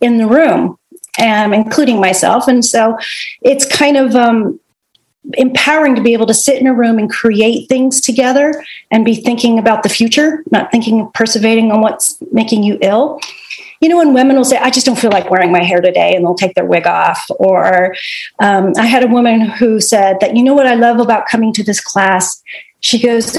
in 0.00 0.18
the 0.18 0.28
room, 0.28 0.78
um, 1.20 1.52
including 1.52 2.00
myself. 2.00 2.46
And 2.46 2.64
so, 2.64 2.96
it's 3.42 3.66
kind 3.66 3.96
of 3.96 4.14
um, 4.14 4.60
empowering 5.34 5.94
to 5.94 6.02
be 6.02 6.12
able 6.12 6.26
to 6.26 6.34
sit 6.34 6.60
in 6.60 6.66
a 6.66 6.74
room 6.74 6.98
and 6.98 7.08
create 7.08 7.68
things 7.68 8.00
together 8.00 8.64
and 8.90 9.04
be 9.04 9.14
thinking 9.14 9.58
about 9.58 9.82
the 9.82 9.88
future, 9.88 10.42
not 10.50 10.70
thinking 10.70 11.06
perseverating 11.14 11.72
on 11.72 11.80
what's 11.80 12.18
making 12.32 12.62
you 12.62 12.78
ill. 12.80 13.20
You 13.80 13.88
know, 13.88 13.96
when 13.96 14.14
women 14.14 14.36
will 14.36 14.44
say, 14.44 14.56
I 14.58 14.70
just 14.70 14.86
don't 14.86 14.98
feel 14.98 15.10
like 15.10 15.30
wearing 15.30 15.50
my 15.50 15.62
hair 15.62 15.80
today, 15.80 16.14
and 16.14 16.24
they'll 16.24 16.36
take 16.36 16.54
their 16.54 16.64
wig 16.64 16.86
off. 16.86 17.24
Or 17.38 17.94
um, 18.38 18.72
I 18.76 18.86
had 18.86 19.02
a 19.02 19.08
woman 19.08 19.40
who 19.40 19.80
said 19.80 20.18
that, 20.20 20.36
you 20.36 20.42
know 20.42 20.54
what 20.54 20.66
I 20.66 20.74
love 20.74 21.00
about 21.00 21.26
coming 21.26 21.52
to 21.54 21.64
this 21.64 21.80
class? 21.80 22.42
She 22.80 23.00
goes, 23.00 23.36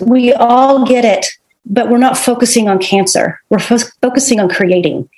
We 0.00 0.32
all 0.32 0.86
get 0.86 1.04
it, 1.04 1.26
but 1.66 1.90
we're 1.90 1.98
not 1.98 2.16
focusing 2.16 2.68
on 2.68 2.78
cancer. 2.78 3.40
We're 3.50 3.58
fo- 3.58 3.90
focusing 4.00 4.40
on 4.40 4.48
creating. 4.48 5.08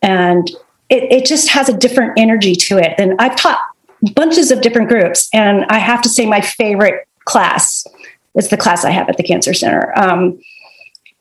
And 0.00 0.48
it, 0.90 1.10
it 1.10 1.26
just 1.26 1.48
has 1.48 1.68
a 1.68 1.76
different 1.76 2.12
energy 2.16 2.54
to 2.54 2.78
it. 2.78 2.94
And 2.98 3.14
I've 3.18 3.36
taught 3.36 3.60
bunches 4.14 4.50
of 4.50 4.60
different 4.60 4.88
groups. 4.88 5.28
And 5.32 5.64
I 5.66 5.78
have 5.78 6.02
to 6.02 6.08
say, 6.08 6.26
my 6.26 6.40
favorite 6.40 7.06
class 7.24 7.86
is 8.34 8.48
the 8.48 8.56
class 8.56 8.84
I 8.84 8.90
have 8.90 9.08
at 9.08 9.16
the 9.16 9.22
Cancer 9.22 9.54
Center. 9.54 9.92
Um, 9.96 10.38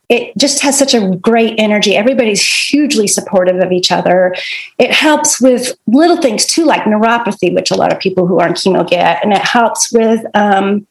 it 0.10 0.34
just 0.38 0.62
has 0.62 0.78
such 0.78 0.94
a 0.94 1.16
great 1.16 1.56
energy. 1.58 1.96
Everybody's 1.96 2.46
hugely 2.46 3.08
supportive 3.08 3.58
of 3.64 3.72
each 3.72 3.92
other. 3.92 4.36
It 4.78 4.92
helps 4.92 5.40
with 5.42 5.76
little 5.88 6.22
things 6.22 6.46
too, 6.46 6.66
like 6.66 6.84
neuropathy, 6.84 7.54
which 7.54 7.72
a 7.72 7.76
lot 7.76 7.94
of 7.94 8.00
people 8.00 8.28
who 8.28 8.40
are 8.40 8.48
on 8.48 8.54
chemo 8.54 8.88
get. 8.88 9.24
And 9.24 9.34
it 9.34 9.42
helps 9.42 9.92
with 9.92 10.24
um, 10.36 10.86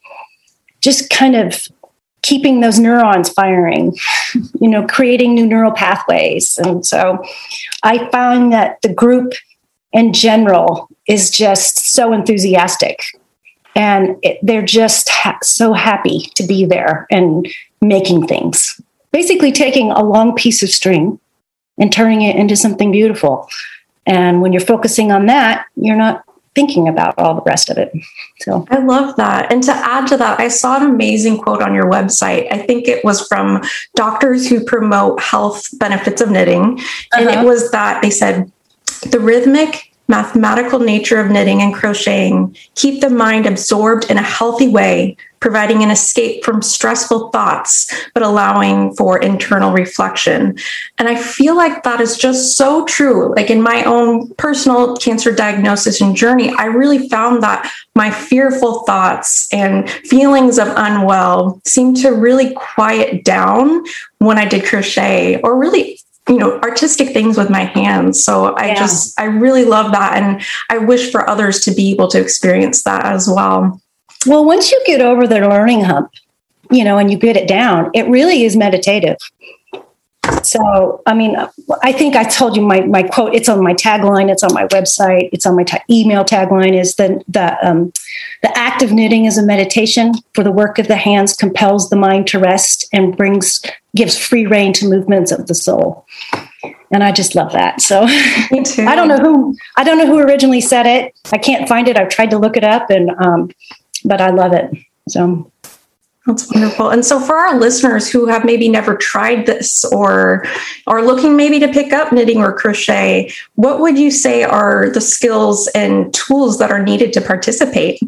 just 0.80 1.10
kind 1.10 1.36
of 1.36 1.68
keeping 2.22 2.60
those 2.60 2.78
neurons 2.78 3.28
firing, 3.28 3.96
you 4.60 4.68
know, 4.68 4.86
creating 4.86 5.34
new 5.34 5.46
neural 5.46 5.72
pathways. 5.72 6.56
And 6.58 6.84
so 6.86 7.22
I 7.82 8.08
found 8.10 8.52
that 8.52 8.80
the 8.82 8.92
group 8.92 9.34
in 9.92 10.12
general 10.12 10.88
is 11.08 11.30
just 11.30 11.92
so 11.92 12.12
enthusiastic. 12.12 13.02
And 13.74 14.16
it, 14.22 14.38
they're 14.42 14.64
just 14.64 15.08
ha- 15.08 15.38
so 15.42 15.72
happy 15.72 16.30
to 16.34 16.46
be 16.46 16.64
there 16.64 17.06
and 17.10 17.46
making 17.80 18.26
things. 18.26 18.80
Basically 19.12 19.52
taking 19.52 19.90
a 19.90 20.02
long 20.02 20.34
piece 20.34 20.62
of 20.62 20.70
string 20.70 21.18
and 21.78 21.92
turning 21.92 22.22
it 22.22 22.36
into 22.36 22.56
something 22.56 22.92
beautiful. 22.92 23.48
And 24.06 24.42
when 24.42 24.52
you're 24.52 24.60
focusing 24.60 25.10
on 25.12 25.26
that 25.26 25.66
you're 25.76 25.96
not 25.96 26.24
thinking 26.54 26.86
about 26.86 27.14
all 27.18 27.34
the 27.34 27.42
rest 27.42 27.70
of 27.70 27.78
it. 27.78 27.92
So. 28.40 28.66
I 28.70 28.78
love 28.78 29.16
that. 29.16 29.50
And 29.50 29.62
to 29.62 29.72
add 29.72 30.06
to 30.08 30.16
that 30.18 30.38
i 30.38 30.48
saw 30.48 30.76
an 30.76 30.82
amazing 30.82 31.38
quote 31.38 31.62
on 31.62 31.74
your 31.74 31.90
website. 31.90 32.52
I 32.52 32.58
think 32.58 32.88
it 32.88 33.04
was 33.04 33.26
from 33.26 33.62
doctors 33.94 34.48
who 34.48 34.62
promote 34.64 35.20
health 35.20 35.64
benefits 35.78 36.20
of 36.20 36.30
knitting. 36.30 36.78
And 37.12 37.28
uh-huh. 37.28 37.40
it 37.40 37.44
was 37.46 37.70
that 37.70 38.02
they 38.02 38.10
said 38.10 38.52
the 39.10 39.20
rhythmic 39.20 39.91
mathematical 40.08 40.78
nature 40.78 41.20
of 41.20 41.30
knitting 41.30 41.62
and 41.62 41.74
crocheting 41.74 42.56
keep 42.74 43.00
the 43.00 43.10
mind 43.10 43.46
absorbed 43.46 44.10
in 44.10 44.18
a 44.18 44.22
healthy 44.22 44.68
way, 44.68 45.16
providing 45.40 45.82
an 45.82 45.90
escape 45.90 46.44
from 46.44 46.62
stressful 46.62 47.30
thoughts, 47.30 47.92
but 48.14 48.22
allowing 48.22 48.94
for 48.94 49.18
internal 49.18 49.72
reflection. 49.72 50.56
And 50.98 51.08
I 51.08 51.16
feel 51.16 51.56
like 51.56 51.82
that 51.82 52.00
is 52.00 52.16
just 52.16 52.56
so 52.56 52.84
true. 52.84 53.34
Like 53.34 53.50
in 53.50 53.62
my 53.62 53.84
own 53.84 54.32
personal 54.34 54.96
cancer 54.96 55.32
diagnosis 55.32 56.00
and 56.00 56.14
journey, 56.14 56.54
I 56.56 56.66
really 56.66 57.08
found 57.08 57.42
that 57.42 57.70
my 57.94 58.10
fearful 58.10 58.80
thoughts 58.80 59.52
and 59.52 59.88
feelings 59.90 60.58
of 60.58 60.68
unwell 60.76 61.60
seemed 61.64 61.96
to 61.98 62.10
really 62.10 62.52
quiet 62.54 63.24
down 63.24 63.84
when 64.18 64.38
I 64.38 64.46
did 64.46 64.64
crochet 64.64 65.40
or 65.42 65.58
really 65.58 65.98
you 66.28 66.36
know 66.36 66.58
artistic 66.60 67.08
things 67.08 67.36
with 67.36 67.50
my 67.50 67.64
hands. 67.64 68.22
So 68.22 68.54
i 68.54 68.68
yeah. 68.68 68.74
just 68.74 69.18
i 69.20 69.24
really 69.24 69.64
love 69.64 69.92
that. 69.92 70.20
And 70.20 70.42
i 70.70 70.78
wish 70.78 71.10
for 71.10 71.28
others 71.28 71.60
to 71.64 71.70
be 71.72 71.90
able 71.90 72.08
to 72.08 72.20
experience 72.20 72.82
that 72.84 73.04
as 73.04 73.28
well. 73.28 73.80
Well 74.26 74.44
once 74.44 74.70
you 74.70 74.80
get 74.86 75.00
over 75.00 75.26
the 75.26 75.40
learning 75.40 75.84
hump 75.84 76.10
you 76.72 76.82
know 76.84 76.98
and 76.98 77.10
you 77.10 77.18
get 77.18 77.36
it 77.36 77.46
down 77.46 77.90
it 77.94 78.08
really 78.08 78.44
is 78.44 78.56
meditative 78.56 79.18
so 80.42 81.02
i 81.06 81.14
mean 81.14 81.36
i 81.82 81.92
think 81.92 82.14
i 82.14 82.22
told 82.22 82.56
you 82.56 82.62
my, 82.62 82.80
my 82.82 83.02
quote 83.02 83.34
it's 83.34 83.48
on 83.48 83.62
my 83.62 83.74
tagline 83.74 84.30
it's 84.30 84.44
on 84.44 84.52
my 84.54 84.66
website 84.68 85.28
it's 85.32 85.46
on 85.46 85.56
my 85.56 85.64
ta- 85.64 85.82
email 85.90 86.24
tagline 86.24 86.78
is 86.78 86.94
the, 86.94 87.22
the, 87.28 87.66
um, 87.66 87.92
the 88.42 88.56
act 88.56 88.82
of 88.82 88.92
knitting 88.92 89.24
is 89.24 89.36
a 89.36 89.42
meditation 89.42 90.12
for 90.34 90.44
the 90.44 90.52
work 90.52 90.78
of 90.78 90.86
the 90.86 90.96
hands 90.96 91.34
compels 91.34 91.90
the 91.90 91.96
mind 91.96 92.26
to 92.26 92.38
rest 92.38 92.88
and 92.92 93.16
brings 93.16 93.62
gives 93.96 94.16
free 94.16 94.46
rein 94.46 94.72
to 94.72 94.88
movements 94.88 95.32
of 95.32 95.46
the 95.48 95.54
soul. 95.54 96.06
And 96.90 97.02
i 97.02 97.10
just 97.10 97.34
love 97.34 97.52
that 97.52 97.80
so. 97.80 98.02
I 98.06 98.94
don't 98.94 99.08
know 99.08 99.18
who 99.18 99.56
i 99.76 99.84
don't 99.84 99.98
know 99.98 100.06
who 100.06 100.18
originally 100.18 100.60
said 100.60 100.86
it. 100.86 101.14
I 101.32 101.38
can't 101.38 101.68
find 101.68 101.88
it 101.88 101.98
i've 101.98 102.10
tried 102.10 102.30
to 102.30 102.38
look 102.38 102.56
it 102.56 102.64
up 102.64 102.90
and 102.90 103.10
um, 103.10 103.50
but 104.04 104.20
i 104.20 104.30
love 104.30 104.52
it 104.52 104.70
so 105.08 105.51
that's 106.26 106.52
wonderful. 106.52 106.90
And 106.90 107.04
so 107.04 107.18
for 107.18 107.34
our 107.34 107.58
listeners 107.58 108.08
who 108.08 108.26
have 108.26 108.44
maybe 108.44 108.68
never 108.68 108.96
tried 108.96 109.46
this 109.46 109.84
or 109.86 110.46
are 110.86 111.02
looking 111.02 111.36
maybe 111.36 111.58
to 111.58 111.68
pick 111.68 111.92
up 111.92 112.12
knitting 112.12 112.38
or 112.38 112.52
crochet, 112.52 113.32
what 113.56 113.80
would 113.80 113.98
you 113.98 114.10
say 114.10 114.44
are 114.44 114.88
the 114.90 115.00
skills 115.00 115.68
and 115.74 116.14
tools 116.14 116.58
that 116.58 116.70
are 116.70 116.82
needed 116.82 117.12
to 117.14 117.20
participate? 117.20 118.00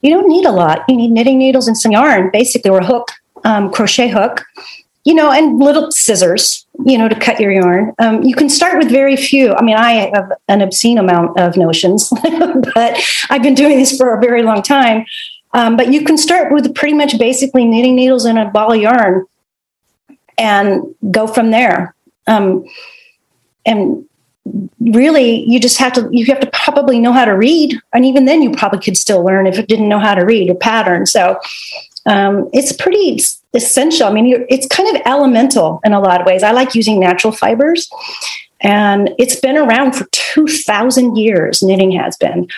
You 0.00 0.10
don't 0.10 0.28
need 0.28 0.44
a 0.44 0.52
lot. 0.52 0.84
You 0.88 0.96
need 0.96 1.10
knitting 1.10 1.38
needles 1.38 1.66
and 1.66 1.76
some 1.76 1.92
yarn, 1.92 2.30
basically, 2.32 2.70
or 2.70 2.78
a 2.78 2.86
hook, 2.86 3.10
um, 3.42 3.72
crochet 3.72 4.08
hook. 4.08 4.44
you 5.04 5.14
know, 5.14 5.30
and 5.30 5.58
little 5.58 5.90
scissors, 5.92 6.66
you 6.86 6.96
know, 6.96 7.08
to 7.08 7.14
cut 7.14 7.38
your 7.38 7.52
yarn. 7.52 7.92
Um, 7.98 8.22
you 8.22 8.34
can 8.34 8.48
start 8.48 8.78
with 8.78 8.90
very 8.90 9.16
few. 9.16 9.54
I 9.54 9.62
mean, 9.62 9.76
I 9.76 10.10
have 10.14 10.32
an 10.48 10.62
obscene 10.62 10.96
amount 10.96 11.38
of 11.38 11.56
notions, 11.56 12.08
but 12.74 12.98
I've 13.28 13.42
been 13.42 13.54
doing 13.54 13.78
this 13.78 13.96
for 13.96 14.16
a 14.16 14.20
very 14.20 14.42
long 14.42 14.62
time. 14.62 15.04
Um, 15.54 15.76
but 15.76 15.92
you 15.92 16.04
can 16.04 16.18
start 16.18 16.52
with 16.52 16.74
pretty 16.74 16.94
much 16.94 17.18
basically 17.18 17.64
knitting 17.64 17.94
needles 17.94 18.24
and 18.24 18.38
a 18.38 18.46
ball 18.46 18.72
of 18.72 18.80
yarn 18.80 19.24
and 20.36 20.94
go 21.10 21.26
from 21.26 21.52
there. 21.52 21.94
Um, 22.26 22.66
and 23.64 24.04
really, 24.80 25.44
you 25.44 25.60
just 25.60 25.78
have 25.78 25.92
to, 25.94 26.08
you 26.10 26.26
have 26.26 26.40
to 26.40 26.50
probably 26.52 26.98
know 26.98 27.12
how 27.12 27.24
to 27.24 27.32
read. 27.32 27.78
And 27.92 28.04
even 28.04 28.24
then, 28.24 28.42
you 28.42 28.50
probably 28.50 28.80
could 28.80 28.96
still 28.96 29.24
learn 29.24 29.46
if 29.46 29.56
you 29.56 29.62
didn't 29.62 29.88
know 29.88 30.00
how 30.00 30.14
to 30.14 30.24
read 30.24 30.50
a 30.50 30.54
pattern. 30.54 31.06
So 31.06 31.38
um, 32.06 32.50
it's 32.52 32.72
pretty 32.72 33.20
essential. 33.54 34.06
I 34.06 34.12
mean, 34.12 34.44
it's 34.48 34.66
kind 34.66 34.94
of 34.94 35.02
elemental 35.06 35.80
in 35.84 35.92
a 35.92 36.00
lot 36.00 36.20
of 36.20 36.26
ways. 36.26 36.42
I 36.42 36.50
like 36.50 36.74
using 36.74 37.00
natural 37.00 37.32
fibers, 37.32 37.88
and 38.60 39.10
it's 39.18 39.36
been 39.36 39.56
around 39.56 39.92
for 39.92 40.06
2,000 40.10 41.16
years, 41.16 41.62
knitting 41.62 41.92
has 41.92 42.16
been. 42.16 42.48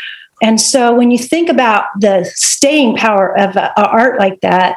And 0.43 0.61
so 0.61 0.95
when 0.95 1.11
you 1.11 1.19
think 1.19 1.49
about 1.49 1.85
the 1.99 2.31
staying 2.35 2.97
power 2.97 3.37
of 3.39 3.57
uh, 3.57 3.73
art 3.77 4.19
like 4.19 4.41
that, 4.43 4.77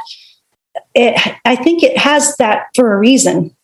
it, 0.96 1.38
I 1.46 1.56
think 1.56 1.84
it 1.84 1.98
has 1.98 2.36
that 2.38 2.68
for 2.76 2.94
a 2.94 2.98
reason. 2.98 3.56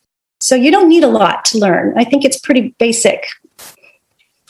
So 0.42 0.56
you 0.56 0.72
don't 0.72 0.90
need 0.90 1.04
a 1.04 1.08
lot 1.08 1.46
to 1.46 1.58
learn. 1.58 1.94
I 1.98 2.04
think 2.04 2.26
it's 2.26 2.40
pretty 2.40 2.76
basic. 2.78 3.28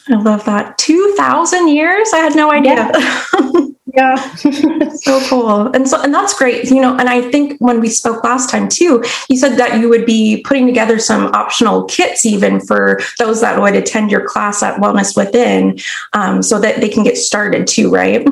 I 0.10 0.16
love 0.16 0.46
that. 0.46 0.78
2,000 0.78 1.68
years? 1.70 2.12
I 2.14 2.18
had 2.18 2.36
no 2.36 2.52
idea. 2.52 2.92
Yeah. 2.94 3.66
yeah. 3.96 4.36
so 4.96 5.20
cool. 5.28 5.68
And 5.68 5.88
so, 5.88 6.00
and 6.02 6.14
that's 6.14 6.38
great. 6.38 6.66
You 6.66 6.82
know, 6.82 6.96
and 6.98 7.10
I 7.10 7.22
think 7.32 7.60
when 7.60 7.80
we 7.80 7.90
spoke 7.90 8.24
last 8.24 8.50
time 8.50 8.70
too, 8.70 9.04
you 9.30 9.38
said 9.38 9.58
that 9.58 9.80
you 9.80 9.90
would 9.90 10.06
be 10.06 10.44
putting 10.46 10.68
together 10.68 11.00
some 11.00 11.28
optional 11.28 11.86
kits 11.86 12.26
even 12.26 12.60
for 12.60 13.00
those 13.18 13.42
that 13.42 13.60
would 13.60 13.76
attend 13.76 14.12
your 14.12 14.28
class 14.28 14.62
at 14.62 14.80
Wellness 14.80 15.18
Within 15.18 15.80
um, 16.14 16.44
so 16.44 16.60
that 16.60 16.82
they 16.82 16.90
can 16.90 17.04
get 17.04 17.18
started 17.18 17.66
too, 17.66 17.90
right? 17.90 18.28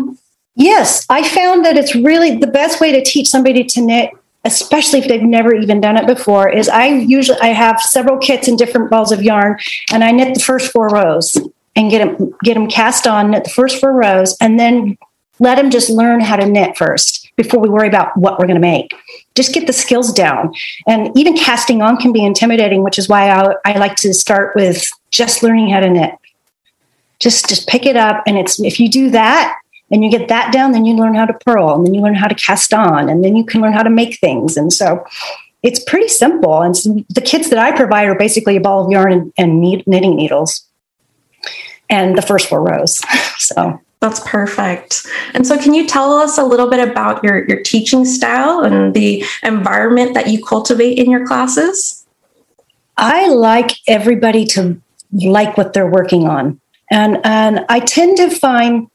Yes. 0.56 1.08
I 1.10 1.28
found 1.28 1.66
that 1.66 1.76
it's 1.76 1.96
really 1.96 2.38
the 2.38 2.48
best 2.48 2.80
way 2.82 2.92
to 2.92 3.04
teach 3.04 3.30
somebody 3.30 3.64
to 3.64 3.82
knit 3.82 4.12
especially 4.46 5.00
if 5.00 5.08
they've 5.08 5.24
never 5.24 5.56
even 5.56 5.80
done 5.80 5.96
it 5.96 6.06
before 6.06 6.50
is 6.50 6.68
i 6.68 6.86
usually 6.86 7.40
i 7.40 7.48
have 7.48 7.80
several 7.80 8.18
kits 8.18 8.50
in 8.50 8.58
different 8.58 8.90
balls 8.90 9.10
of 9.14 9.24
yarn 9.24 9.58
and 9.92 10.04
i 10.04 10.12
knit 10.12 10.34
the 10.34 10.40
first 10.42 10.70
four 10.70 10.90
rows 10.90 11.38
and 11.76 11.90
get 11.90 12.00
them 12.00 12.34
get 12.44 12.54
them 12.54 12.68
cast 12.68 13.08
on 13.08 13.32
knit 13.32 13.44
the 13.44 13.50
first 13.50 13.80
four 13.80 13.94
rows 13.94 14.38
and 14.40 14.60
then 14.60 14.98
let 15.40 15.56
them 15.56 15.72
just 15.72 15.90
learn 15.90 16.20
how 16.20 16.36
to 16.36 16.46
knit 16.46 16.78
first 16.78 17.32
before 17.36 17.60
we 17.60 17.70
worry 17.70 17.88
about 17.88 18.16
what 18.16 18.38
we're 18.38 18.46
going 18.46 18.56
to 18.56 18.62
make. 18.62 18.94
Just 19.34 19.54
get 19.54 19.66
the 19.66 19.74
skills 19.74 20.14
down. 20.14 20.54
And 20.88 21.12
even 21.18 21.36
casting 21.36 21.82
on 21.82 21.98
can 21.98 22.14
be 22.14 22.24
intimidating 22.24 22.84
which 22.84 23.00
is 23.00 23.10
why 23.10 23.30
I, 23.30 23.56
I 23.66 23.78
like 23.78 23.96
to 23.98 24.14
start 24.14 24.56
with 24.56 24.88
just 25.12 25.42
learning 25.42 25.70
how 25.70 25.80
to 25.80 25.90
knit. 25.90 26.16
Just 27.20 27.50
just 27.50 27.68
pick 27.68 27.86
it 27.86 27.96
up 27.96 28.24
and 28.28 28.38
it's 28.38 28.60
if 28.60 28.80
you 28.80 28.90
do 28.90 29.10
that 29.12 29.58
and 29.92 30.04
you 30.04 30.12
get 30.12 30.28
that 30.28 30.52
down 30.52 30.72
then 30.72 30.86
you 30.86 30.96
learn 30.96 31.16
how 31.16 31.26
to 31.26 31.34
purl 31.34 31.76
and 31.76 31.86
then 31.86 31.94
you 31.94 32.02
learn 32.02 32.16
how 32.16 32.28
to 32.28 32.36
cast 32.36 32.74
on 32.74 33.10
and 33.10 33.24
then 33.24 33.36
you 33.36 33.46
can 33.46 33.62
learn 33.62 33.74
how 33.74 33.84
to 33.84 33.90
make 33.90 34.20
things. 34.20 34.58
And 34.58 34.72
so 34.72 35.06
it's 35.64 35.84
pretty 35.84 36.10
simple 36.10 36.62
and 36.62 36.76
the 37.10 37.22
kits 37.22 37.50
that 37.50 37.58
i 37.58 37.72
provide 37.72 38.06
are 38.08 38.18
basically 38.18 38.58
a 38.58 38.62
ball 38.62 38.86
of 38.86 38.92
yarn 38.92 39.14
and, 39.14 39.34
and 39.38 39.62
knitting 39.88 40.16
needles 40.16 40.68
and 41.94 42.18
the 42.18 42.22
first 42.22 42.50
four 42.50 42.62
rows 42.62 43.00
so 43.38 43.80
that's 44.04 44.20
perfect. 44.26 45.08
And 45.34 45.48
so, 45.48 45.58
can 45.58 45.74
you 45.74 45.88
tell 45.88 46.12
us 46.12 46.38
a 46.38 46.44
little 46.44 46.70
bit 46.70 46.86
about 46.86 47.24
your, 47.24 47.48
your 47.48 47.62
teaching 47.64 48.04
style 48.04 48.60
and 48.60 48.94
the 48.94 49.24
environment 49.44 50.14
that 50.16 50.28
you 50.28 50.44
cultivate 50.44 50.98
in 50.98 51.10
your 51.10 51.26
classes? 51.26 52.06
I 52.98 53.30
like 53.30 53.78
everybody 53.88 54.44
to 54.48 54.82
like 55.14 55.56
what 55.56 55.72
they're 55.72 55.90
working 55.90 56.28
on. 56.28 56.60
And, 56.92 57.20
and 57.24 57.66
I 57.70 57.80
tend 57.80 58.18
to 58.18 58.30
find 58.30 58.90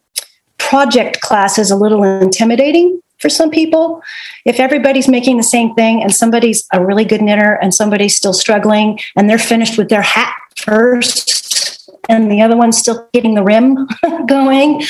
project 0.59 1.23
classes 1.23 1.71
a 1.71 1.77
little 1.77 2.05
intimidating 2.05 3.01
for 3.19 3.31
some 3.31 3.51
people. 3.51 4.03
If 4.45 4.61
everybody's 4.61 5.09
making 5.09 5.39
the 5.39 5.43
same 5.43 5.75
thing 5.75 6.03
and 6.03 6.15
somebody's 6.15 6.67
a 6.75 6.85
really 6.85 7.07
good 7.07 7.23
knitter 7.23 7.55
and 7.55 7.73
somebody's 7.73 8.15
still 8.15 8.35
struggling 8.35 9.01
and 9.17 9.29
they're 9.29 9.39
finished 9.39 9.79
with 9.79 9.89
their 9.89 10.03
hat 10.03 10.35
first 10.55 11.38
and 12.09 12.31
the 12.31 12.43
other 12.43 12.57
one's 12.57 12.79
still 12.79 13.09
getting 13.13 13.35
the 13.35 13.43
rim 13.43 13.87
going, 14.27 14.83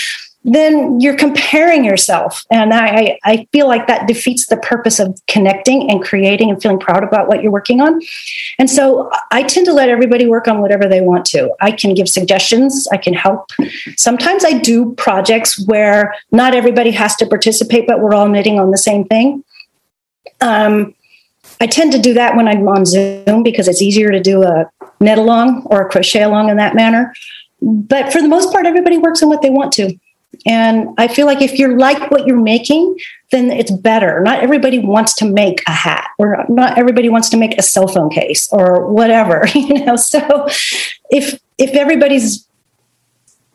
then 0.45 1.01
you're 1.01 1.17
comparing 1.17 1.85
yourself. 1.85 2.45
And 2.51 2.73
I, 2.73 3.19
I 3.25 3.47
feel 3.53 3.67
like 3.67 3.87
that 3.89 4.07
defeats 4.07 4.47
the 4.47 4.57
purpose 4.57 4.99
of 4.99 5.21
connecting 5.27 5.91
and 5.91 6.03
creating 6.03 6.49
and 6.49 6.61
feeling 6.63 6.79
proud 6.79 7.03
about 7.03 7.29
what 7.29 7.43
you're 7.43 7.53
working 7.53 7.81
on. 7.81 8.01
And 8.59 8.71
so 8.71 9.11
I 9.31 9.43
tend 9.43 9.67
to 9.67 9.73
let 9.73 9.89
everybody 9.89 10.27
work 10.27 10.49
on 10.49 10.61
whatever 10.61 10.89
they 10.89 11.01
want 11.01 11.27
to. 11.27 11.51
I 11.61 11.73
can 11.73 11.93
give 11.93 12.09
suggestions, 12.09 12.87
I 12.93 12.97
can 12.97 13.15
help. 13.15 13.51
Sometimes 13.97 14.45
I 14.45 14.59
do 14.59 14.95
projects 14.95 15.63
where 15.67 16.15
not 16.31 16.55
everybody 16.55 16.93
has 16.93 17.17
to 17.17 17.27
participate, 17.27 17.87
but 17.87 18.01
we're 18.01 18.15
all 18.15 18.29
knitting 18.29 18.59
on 18.61 18.71
the 18.71 18.79
same 18.79 19.05
thing. 19.05 19.45
Um, 20.41 20.95
I 21.61 21.67
tend 21.67 21.93
to 21.93 21.99
do 21.99 22.15
that 22.15 22.37
when 22.37 22.47
I'm 22.47 22.69
on 22.69 22.87
Zoom 22.87 23.43
because 23.43 23.67
it's 23.67 23.83
easier 23.83 24.11
to 24.11 24.21
do 24.21 24.45
a 24.45 24.71
knit 25.01 25.19
along 25.19 25.63
or 25.67 25.83
a 25.83 25.89
crochet 25.89 26.23
along 26.23 26.49
in 26.49 26.57
that 26.57 26.75
manner. 26.75 27.15
But 27.61 28.13
for 28.13 28.21
the 28.21 28.29
most 28.29 28.53
part, 28.53 28.67
everybody 28.67 28.99
works 28.99 29.23
on 29.23 29.29
what 29.29 29.43
they 29.43 29.51
want 29.51 29.73
to. 29.75 29.99
And 30.47 30.89
I 30.99 31.09
feel 31.09 31.27
like 31.27 31.43
if 31.43 31.59
you're 31.59 31.79
like 31.79 32.11
what 32.11 32.27
you're 32.27 32.41
making, 32.41 32.97
then 33.31 33.51
it's 33.51 33.71
better. 33.71 34.21
Not 34.21 34.43
everybody 34.43 34.79
wants 34.79 35.15
to 35.15 35.25
make 35.25 35.63
a 35.67 35.73
hat, 35.73 36.11
or 36.19 36.45
not 36.49 36.79
everybody 36.79 37.09
wants 37.09 37.29
to 37.31 37.37
make 37.37 37.59
a 37.59 37.63
cell 37.63 37.89
phone 37.89 38.11
case, 38.11 38.49
or 38.53 38.87
whatever. 38.87 39.47
You 39.55 39.85
know, 39.85 39.97
so 39.97 40.47
if 41.11 41.41
if 41.59 41.71
everybody's 41.75 42.47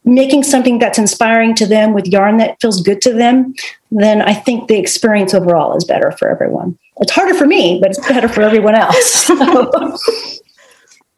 making 0.06 0.44
something 0.44 0.80
that's 0.80 1.00
inspiring 1.00 1.56
to 1.56 1.66
them 1.66 1.94
with 1.94 2.06
yarn 2.08 2.38
that 2.38 2.60
feels 2.60 2.82
good 2.82 3.02
to 3.02 3.14
them, 3.14 3.56
then 3.90 4.22
I 4.22 4.34
think 4.34 4.68
the 4.68 4.78
experience 4.78 5.34
overall 5.34 5.78
is 5.78 5.86
better 5.86 6.12
for 6.12 6.30
everyone. 6.30 6.78
It's 6.98 7.12
harder 7.12 7.34
for 7.34 7.48
me, 7.48 7.80
but 7.80 7.92
it's 7.92 8.06
better 8.08 8.28
for 8.28 8.42
everyone 8.42 8.76
else. 8.76 9.30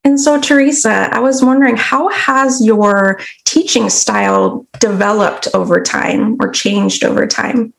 And 0.05 0.19
so, 0.19 0.39
Teresa, 0.39 1.09
I 1.11 1.19
was 1.19 1.43
wondering 1.43 1.77
how 1.77 2.09
has 2.09 2.63
your 2.63 3.19
teaching 3.43 3.89
style 3.89 4.65
developed 4.79 5.47
over 5.55 5.81
time 5.81 6.37
or 6.39 6.51
changed 6.51 7.03
over 7.03 7.25
time? 7.25 7.73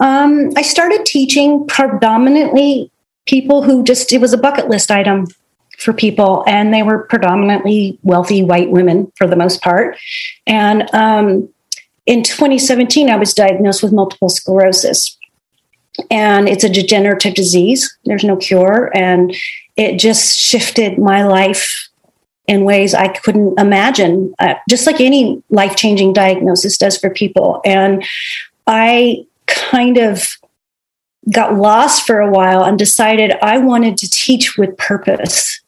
Um, 0.00 0.50
I 0.56 0.62
started 0.62 1.04
teaching 1.04 1.66
predominantly 1.66 2.90
people 3.26 3.62
who 3.62 3.84
just, 3.84 4.14
it 4.14 4.20
was 4.20 4.32
a 4.32 4.38
bucket 4.38 4.70
list 4.70 4.90
item 4.90 5.26
for 5.78 5.92
people, 5.92 6.42
and 6.46 6.72
they 6.72 6.82
were 6.82 7.00
predominantly 7.00 7.98
wealthy 8.02 8.42
white 8.42 8.70
women 8.70 9.12
for 9.16 9.26
the 9.26 9.36
most 9.36 9.60
part. 9.60 9.98
And 10.46 10.92
um, 10.94 11.50
in 12.06 12.22
2017, 12.22 13.10
I 13.10 13.16
was 13.16 13.34
diagnosed 13.34 13.82
with 13.82 13.92
multiple 13.92 14.30
sclerosis. 14.30 15.16
And 16.10 16.48
it's 16.48 16.64
a 16.64 16.68
degenerative 16.68 17.34
disease. 17.34 17.94
There's 18.04 18.24
no 18.24 18.36
cure. 18.36 18.90
And 18.96 19.36
it 19.78 19.98
just 19.98 20.36
shifted 20.36 20.98
my 20.98 21.24
life 21.24 21.88
in 22.48 22.64
ways 22.64 22.94
I 22.94 23.08
couldn't 23.08 23.58
imagine, 23.60 24.34
uh, 24.40 24.54
just 24.68 24.86
like 24.86 25.00
any 25.00 25.42
life 25.50 25.76
changing 25.76 26.12
diagnosis 26.12 26.76
does 26.76 26.98
for 26.98 27.10
people. 27.10 27.60
And 27.64 28.04
I 28.66 29.24
kind 29.46 29.96
of 29.96 30.36
got 31.30 31.54
lost 31.54 32.06
for 32.06 32.20
a 32.20 32.30
while 32.30 32.64
and 32.64 32.78
decided 32.78 33.36
I 33.40 33.58
wanted 33.58 33.96
to 33.98 34.10
teach 34.10 34.56
with 34.58 34.76
purpose. 34.78 35.60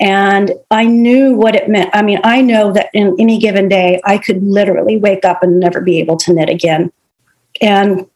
And 0.00 0.52
I 0.70 0.84
knew 0.84 1.34
what 1.34 1.54
it 1.54 1.68
meant. 1.68 1.90
I 1.92 2.02
mean, 2.02 2.20
I 2.24 2.40
know 2.40 2.72
that 2.72 2.88
in 2.94 3.14
any 3.18 3.38
given 3.38 3.68
day, 3.68 4.00
I 4.04 4.16
could 4.16 4.42
literally 4.42 4.96
wake 4.96 5.24
up 5.24 5.42
and 5.42 5.60
never 5.60 5.80
be 5.80 5.98
able 5.98 6.16
to 6.18 6.32
knit 6.32 6.48
again. 6.48 6.90
And 7.60 8.06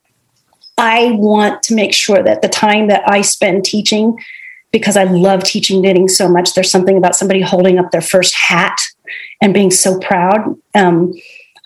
I 0.78 1.12
want 1.12 1.62
to 1.64 1.74
make 1.74 1.92
sure 1.92 2.22
that 2.22 2.42
the 2.42 2.48
time 2.48 2.88
that 2.88 3.08
I 3.08 3.20
spend 3.20 3.64
teaching 3.64 4.18
because 4.78 4.96
I 4.96 5.04
love 5.04 5.42
teaching 5.44 5.80
knitting 5.80 6.08
so 6.08 6.28
much. 6.28 6.54
There's 6.54 6.70
something 6.70 6.96
about 6.96 7.16
somebody 7.16 7.40
holding 7.40 7.78
up 7.78 7.90
their 7.90 8.00
first 8.00 8.34
hat 8.34 8.80
and 9.40 9.54
being 9.54 9.70
so 9.70 9.98
proud. 9.98 10.56
Um, 10.74 11.14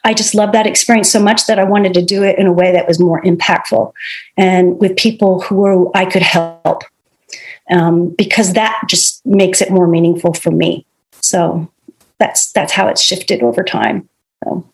I 0.05 0.15
just 0.15 0.35
love 0.35 0.53
that 0.53 0.67
experience 0.67 1.11
so 1.11 1.21
much 1.21 1.47
that 1.47 1.59
I 1.59 1.65
wanted 1.65 1.95
to 1.95 2.03
do 2.03 2.23
it 2.23 2.39
in 2.39 2.47
a 2.47 2.53
way 2.53 2.73
that 2.73 2.89
was 2.89 2.99
more 2.99 3.21
impactful 3.23 3.93
and 4.37 4.81
with 4.81 4.97
people 4.97 5.41
who 5.41 5.91
I 5.95 6.07
could 6.07 6.23
help 6.23 6.83
um, 7.71 8.15
because 8.17 8.55
that 8.55 8.81
just 8.89 9.25
makes 9.27 9.61
it 9.61 9.71
more 9.71 9.87
meaningful 9.87 10.35
for 10.35 10.51
me. 10.51 10.87
So 11.21 11.71
that's 12.19 12.51
that's 12.53 12.73
how 12.73 12.89
it's 12.89 13.03
shifted 13.03 13.43
over 13.43 13.63
time. 13.63 14.09
So. 14.45 14.65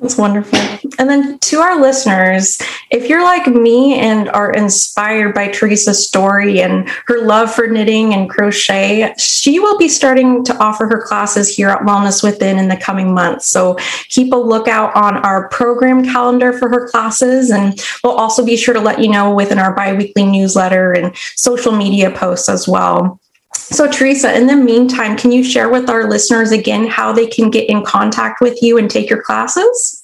That's 0.00 0.16
wonderful. 0.16 0.58
And 0.98 1.10
then 1.10 1.38
to 1.40 1.58
our 1.58 1.80
listeners, 1.80 2.60
if 2.90 3.08
you're 3.08 3.24
like 3.24 3.48
me 3.48 3.94
and 3.98 4.28
are 4.28 4.52
inspired 4.52 5.34
by 5.34 5.48
Teresa's 5.48 6.06
story 6.06 6.60
and 6.62 6.88
her 7.06 7.20
love 7.22 7.52
for 7.52 7.66
knitting 7.66 8.14
and 8.14 8.30
crochet, 8.30 9.12
she 9.18 9.58
will 9.58 9.76
be 9.76 9.88
starting 9.88 10.44
to 10.44 10.56
offer 10.58 10.86
her 10.86 11.02
classes 11.04 11.54
here 11.54 11.68
at 11.68 11.80
Wellness 11.80 12.22
Within 12.22 12.58
in 12.58 12.68
the 12.68 12.76
coming 12.76 13.12
months. 13.12 13.48
So 13.48 13.76
keep 14.08 14.32
a 14.32 14.36
lookout 14.36 14.94
on 14.94 15.16
our 15.16 15.48
program 15.48 16.04
calendar 16.04 16.52
for 16.52 16.68
her 16.68 16.88
classes. 16.88 17.50
And 17.50 17.82
we'll 18.04 18.14
also 18.14 18.44
be 18.44 18.56
sure 18.56 18.74
to 18.74 18.80
let 18.80 19.00
you 19.00 19.10
know 19.10 19.34
within 19.34 19.58
our 19.58 19.74
biweekly 19.74 20.26
newsletter 20.26 20.92
and 20.92 21.16
social 21.34 21.72
media 21.72 22.12
posts 22.12 22.48
as 22.48 22.68
well. 22.68 23.20
So, 23.70 23.86
Teresa, 23.86 24.34
in 24.34 24.46
the 24.46 24.56
meantime, 24.56 25.16
can 25.16 25.30
you 25.30 25.44
share 25.44 25.68
with 25.68 25.90
our 25.90 26.08
listeners 26.08 26.52
again 26.52 26.86
how 26.86 27.12
they 27.12 27.26
can 27.26 27.50
get 27.50 27.68
in 27.68 27.84
contact 27.84 28.40
with 28.40 28.62
you 28.62 28.78
and 28.78 28.90
take 28.90 29.10
your 29.10 29.22
classes? 29.22 30.02